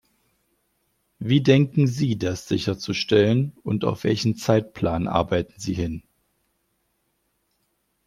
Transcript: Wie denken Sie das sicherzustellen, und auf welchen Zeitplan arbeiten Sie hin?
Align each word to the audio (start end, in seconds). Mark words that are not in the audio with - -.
Wie 1.19 1.41
denken 1.43 1.85
Sie 1.85 2.17
das 2.17 2.47
sicherzustellen, 2.47 3.51
und 3.61 3.85
auf 3.85 4.03
welchen 4.03 4.35
Zeitplan 4.35 5.07
arbeiten 5.07 5.53
Sie 5.59 5.75
hin? 5.75 6.01